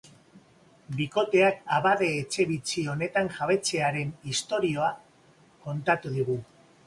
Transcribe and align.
Bikoteak 0.99 1.59
abade 1.79 2.07
etxe 2.21 2.45
bitxi 2.53 2.85
honen 2.93 3.29
jabetzaren 3.37 4.13
istorioa 4.33 4.91
kontatu 5.69 6.17
digu. 6.19 6.43